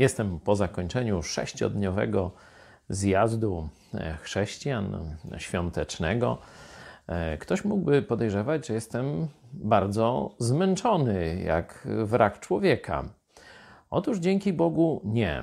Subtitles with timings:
[0.00, 2.30] Jestem po zakończeniu sześciodniowego
[2.88, 6.38] zjazdu e, chrześcijan świątecznego.
[7.06, 13.04] E, ktoś mógłby podejrzewać, że jestem bardzo zmęczony, jak wrak człowieka.
[13.90, 15.42] Otóż dzięki Bogu nie.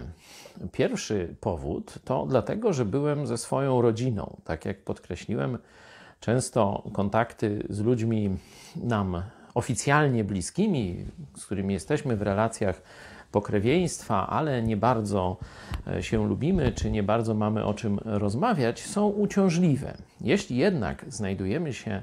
[0.71, 4.37] Pierwszy powód to dlatego, że byłem ze swoją rodziną.
[4.43, 5.57] Tak jak podkreśliłem,
[6.19, 8.37] często kontakty z ludźmi
[8.75, 9.23] nam
[9.57, 11.05] oficjalnie bliskimi,
[11.35, 12.81] z którymi jesteśmy w relacjach
[13.31, 15.37] pokrewieństwa, ale nie bardzo
[15.87, 19.97] e, się lubimy, czy nie bardzo mamy o czym rozmawiać, są uciążliwe.
[20.21, 22.01] Jeśli jednak znajdujemy się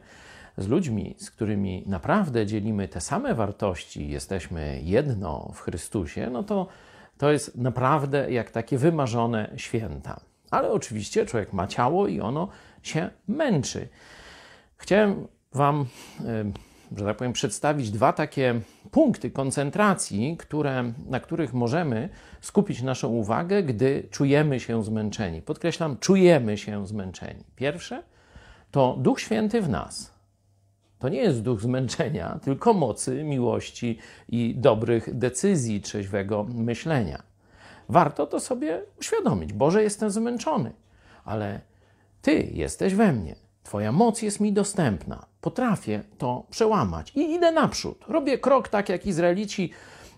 [0.58, 6.66] z ludźmi, z którymi naprawdę dzielimy te same wartości, jesteśmy jedno w Chrystusie, no to
[7.18, 10.20] to jest naprawdę jak takie wymarzone święta.
[10.50, 12.48] Ale oczywiście człowiek ma ciało i ono
[12.82, 13.88] się męczy.
[14.76, 15.86] Chciałem Wam
[16.96, 22.08] że tak powiem, przedstawić dwa takie punkty koncentracji, które, na których możemy
[22.40, 25.42] skupić naszą uwagę, gdy czujemy się zmęczeni.
[25.42, 27.44] Podkreślam, czujemy się zmęczeni.
[27.56, 28.02] Pierwsze
[28.70, 30.14] to Duch Święty w nas.
[30.98, 37.22] To nie jest duch zmęczenia, tylko mocy, miłości i dobrych decyzji, trzeźwego myślenia.
[37.88, 39.52] Warto to sobie uświadomić.
[39.52, 40.72] Boże, jestem zmęczony,
[41.24, 41.60] ale
[42.24, 43.43] Ty jesteś we mnie.
[43.64, 45.26] Twoja moc jest mi dostępna.
[45.40, 48.04] Potrafię to przełamać i idę naprzód.
[48.08, 49.70] Robię krok tak jak Izraelici,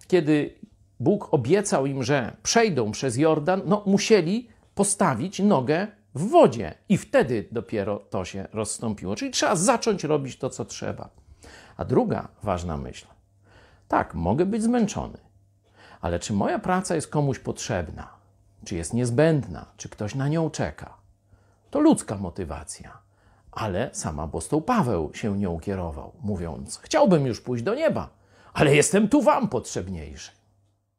[0.09, 0.55] kiedy
[1.01, 7.49] Bóg obiecał im, że przejdą przez Jordan, no musieli postawić nogę w wodzie i wtedy
[7.53, 9.17] dopiero to się rozstąpiło.
[9.17, 11.09] Czyli trzeba zacząć robić to, co trzeba.
[11.77, 13.07] A druga ważna myśl.
[13.89, 15.19] Tak, mogę być zmęczony,
[16.01, 18.09] ale czy moja praca jest komuś potrzebna?
[18.65, 19.67] Czy jest niezbędna?
[19.77, 20.97] Czy ktoś na nią czeka?
[21.71, 23.06] To ludzka motywacja
[23.57, 28.09] ale sam apostoł Paweł się nią kierował, mówiąc: Chciałbym już pójść do nieba,
[28.55, 30.31] ale jestem tu wam potrzebniejszy.